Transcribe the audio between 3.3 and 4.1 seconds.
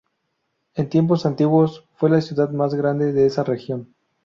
región.